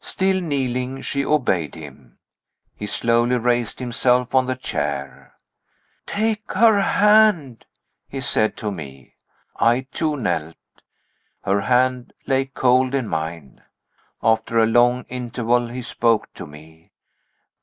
Still 0.00 0.40
kneeling, 0.40 1.02
she 1.02 1.22
obeyed 1.22 1.74
him. 1.74 2.18
He 2.76 2.86
slowly 2.86 3.36
raised 3.36 3.78
himself 3.78 4.34
on 4.34 4.46
the 4.46 4.54
chair. 4.56 5.34
"Take 6.06 6.50
her 6.52 6.80
hand," 6.80 7.66
he 8.08 8.22
said 8.22 8.56
to 8.56 8.72
me. 8.72 9.16
I 9.56 9.82
too 9.92 10.16
knelt. 10.16 10.56
Her 11.42 11.60
hand 11.60 12.14
lay 12.26 12.46
cold 12.46 12.94
in 12.94 13.06
mine. 13.06 13.64
After 14.22 14.58
a 14.58 14.64
long 14.64 15.02
interval 15.10 15.68
he 15.68 15.82
spoke 15.82 16.32
to 16.32 16.46
me. 16.46 16.92